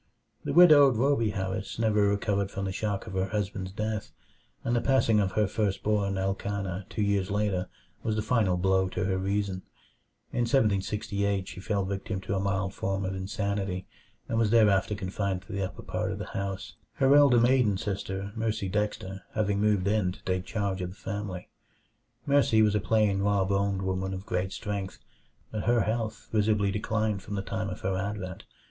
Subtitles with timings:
[0.43, 4.11] The widowed Rhoby Harris never recovered from the shock of her husband's death,
[4.63, 7.69] and the passing of her first born Elkanah two years later
[8.01, 9.61] was the final blow to her reason.
[10.31, 13.85] In 1768 she fell victim to a mild form of insanity,
[14.27, 18.31] and was thereafter confined to the upper part of the house; her elder maiden sister,
[18.35, 21.47] Mercy Dexter, having moved in to take charge of the family.
[22.25, 24.97] Mercy was a plain, raw boned woman of great strength;
[25.51, 28.45] but her health visibly declined from the time of her advent.